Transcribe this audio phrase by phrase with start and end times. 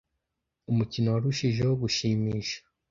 [0.71, 2.57] Umukino warushijeho gushimisha.